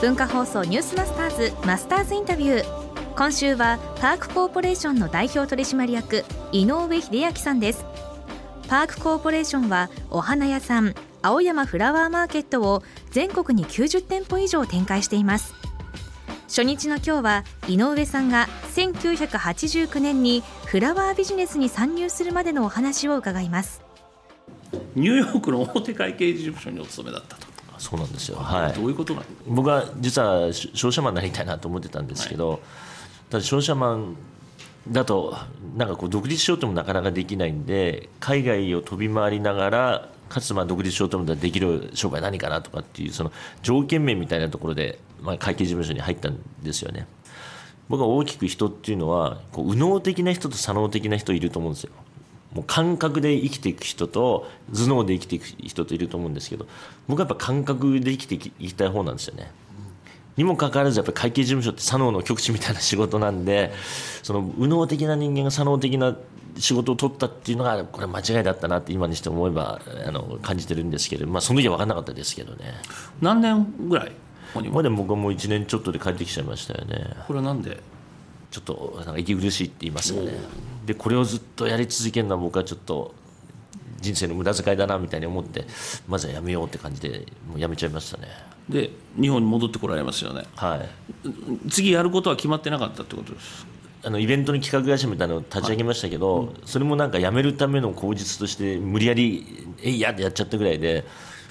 [0.00, 2.64] 文化放送ニュースマスターズマスターズインタビュー。
[3.16, 6.22] 今週はパークコーポレーションの代表取締役
[6.52, 7.86] 井上秀明さんです。
[8.68, 15.54] パークコーポレーションはお花屋さん青山フラワーマーケットを全国に90店舗以上展開しています。
[16.42, 23.80] 初日の今日は井上さんが1989年にフラワービジネスに参入するまでのお話を伺います。
[24.94, 27.55] ニューヨークの大手会計事務所にお勤めだったと。
[27.78, 32.60] そうなんですよ、はい、どういうことなん僕は実は商社マンになりたいなと思ってたんですけど、はい、
[33.30, 34.16] ただ商社マン
[34.90, 35.36] だと
[35.76, 47.06] なんかこう独立しようともなかなかできないんで海外を飛び回りながらかつまあ独立しようと思ったらできる商売何かなとかっていうその条件面みたいなところで、まあ、会計事務所に入ったんですよね。
[47.88, 51.92] 僕は大きく人っていうのはこう右脳的な人と左脳的な人いると思うんですよ
[52.56, 56.66] もう感覚で生きていく人と頭脳で生きていく人といると思うんですけど
[57.06, 59.52] 僕はやっぱ感覚で生きていきたい方なんですよね。
[60.38, 63.72] にもかかわらずやっぱり会計事務所って左脳の極致みたいな仕事なんで
[64.22, 66.16] その右脳的な人間が左脳的な
[66.58, 72.72] 仕事を取ったっていうのがこれ間違いだったなって今にして思えばあの感じてるんですけど、まあ、その時は分からなかったですけどね。
[73.20, 74.12] 何年ぐらい？
[74.70, 77.10] まあでも僕はもう1年ちょっとで帰ってきちゃいましたよね。
[77.26, 77.78] これはなんで？
[78.50, 80.32] ちょっとなんか息苦しいって言いますかね。
[80.86, 83.14] でこれをずっとやり続けるのは僕はちょっと
[84.00, 85.66] 人生の無駄遣いだなみたいに思って
[86.06, 88.28] まずはやめようって感じでもうやめちゃいましたね。
[88.68, 90.44] で日本に戻ってこられますよね。
[90.54, 91.30] はい。
[91.70, 93.66] 次やることは決まってなかったってことです
[94.04, 101.04] あのイベントの企画会社みたいなのを立ち上げましたけど、はいうん、それもなんか辞めるための口実として無理やりえいやってやっちゃったぐらいで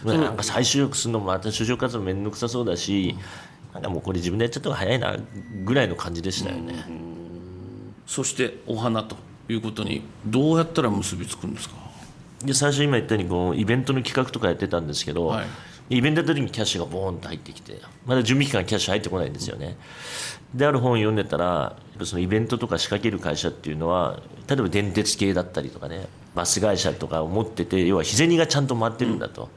[0.06, 3.22] なんか再就職するのもまた就職活動面倒くさそうだし、なん
[3.82, 5.18] かもうこれ自分でやっちゃった方が早いな
[5.64, 6.74] ぐらいの感じでしたよね、
[8.06, 9.16] そしてお花と
[9.50, 11.76] いうことにどうやったら結びつくんですか？
[12.44, 15.46] で最初今言ったようにこうイベントの企画とかやってたんですけど、はい。
[15.88, 19.78] イベントやった時にキャッシュがボーンと入ってきてまだ準備期間キャッシュ入ってこないんですよね。
[20.52, 29.50] である本を読んでたらそのイベントとか仕掛ける会社っていうのは例えば電鉄系だったりとかねバス会社とかを持ってて要は日銭がちゃんと回ってるんだと、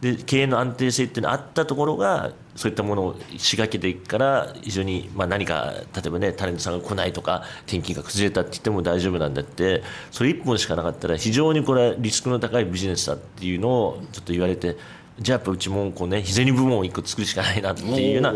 [0.00, 9.82] で経営の安定性っていうのがあったところがそういったものを仕掛けていくから非常に、まあ、何か例えばねタレントさんが来ないとか転勤が崩れたって言っても大丈夫なんだって
[10.12, 14.76] それ1本しかなかったら非常にこれはリスクの高いビジネスだっていうのをちょっと言われて。
[15.20, 18.32] じゃあやっぱうちもこうね日銭部門を1個作るしかないなっていうような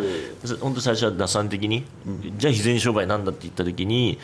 [0.60, 1.84] 本当最初は打算的に、
[2.38, 4.18] じゃあ日銭商売なんだって言った時に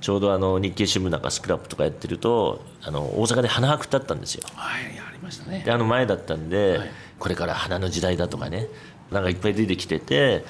[0.00, 4.44] ちょうどあの日経新聞なんかスクラップとかやってるとあの大阪で花博ってあったんですよ。
[4.54, 5.62] はいましたね。
[5.64, 8.68] であの前だったんで、はい、これから花の時代だとかね
[9.10, 10.44] なんかいっぱい出てきてて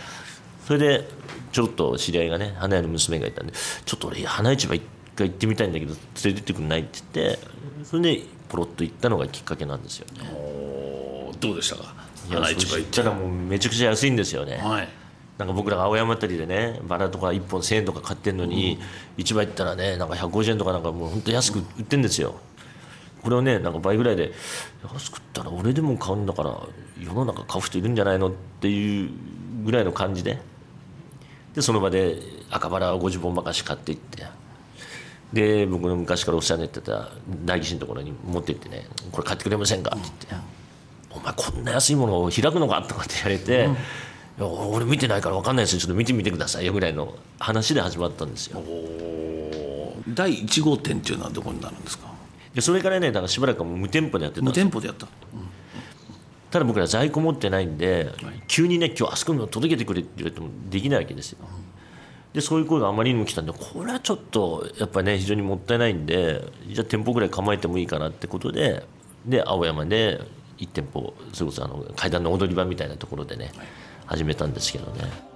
[0.67, 1.09] それで
[1.53, 3.53] ちょっと知り合いがね花屋の娘がいたんで
[3.85, 4.83] ちょっと俺花市場一
[5.17, 7.39] 回行ってみたいんだけど連れてってくんないって言って
[7.85, 10.07] それでポロッと行ったのがきっかけなんですよ。
[10.19, 10.29] ね。
[11.41, 12.05] どうでしたか？
[12.31, 14.89] 花市場行ったらもうめちゃくちゃ安いんですよね、はい、
[15.37, 18.79] なんか僕らが青山あたりでねバラとか1本1000円とか買ってんのに、
[19.19, 22.37] うん、市場行ったらねなんか150円とかなんかもう本当安く売ってんですよ
[23.25, 24.33] これをねなんか倍ぐらいで
[24.93, 26.61] 安くったら俺でも買うんだから
[27.03, 28.29] 世の中買う人いるんじゃないの？
[28.29, 29.11] っていう
[29.65, 30.39] ぐらいの感じで。
[31.55, 32.19] でその場で
[32.51, 34.25] 赤バラを50本ばかし買っていって。
[35.33, 37.11] で僕の昔からお世話になってた
[37.45, 40.49] 代議士のところに持って行ってね「これ買ってくれませんか?」って言って。
[41.11, 43.69] お前こんな安いものを開くのか?」とかって言われて、
[44.39, 45.81] うん、俺見てないから分かんないですよ。
[45.81, 48.63] ちょっと見てみてくださいよ」ぐらいの話で始まったんですよ。
[50.09, 52.14] 第1号店っていうのはどこになるんですか？
[52.55, 55.41] でそれからねだからしばらくもう無店舗でやってた無店舗でやった、うん、
[56.51, 61.39] ただ僕ら在庫持ってないんで、はい、急にね今日あそこに届けてくれって言われてもできないわけですよ、
[62.33, 68.87] でそういう声があまりにも来たんでこれはちょっとやっぱね非常にもったいないんでじゃあ店舗ぐらい構えてもいいかなってことで
[69.27, 70.21] で青山で
[70.59, 73.51] 1店舗それこそあの階段の踊り場みたいなところでね、
[74.07, 75.34] 始めたんですけどね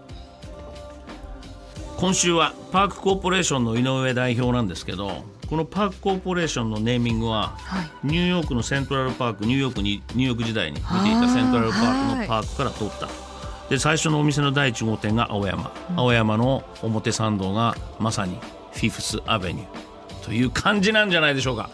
[1.98, 13.08] 今週はパークコーポレーションの井上代表なんですけどこのパークコーポレーションのネーミングは、はい、ニューヨークのセントラルパークニューヨークにニューヨーク時代に見ていたセントラルパークのパークから取った。
[13.68, 18.38] で最初のお店の第1号店が青山、うん、青山の表参道がまさに
[18.72, 19.88] フィフスアベニュー。
[20.24, 21.70] という感じなんじゃないでしょうか、は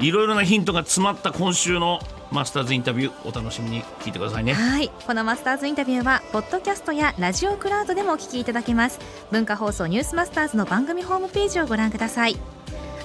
[0.00, 2.00] い、いろいろなヒントが詰まった今週の
[2.36, 4.52] マスターズインタビューお楽しみに聞いてくださいね。
[4.52, 4.90] はい。
[5.06, 8.98] このマスターズインタビューはポッドキャストやラジオクラウドでもお聞きいただけます。
[9.30, 12.36] 文化放送ニュースマスターズの番組ホームページをご覧ください。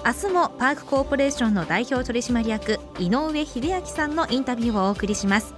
[0.05, 5.53] 明日もパークコーポレーションの代表取締役井上秀明さんのインタビューをお送りします。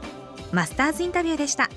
[0.51, 1.67] マスターズインタビューでした。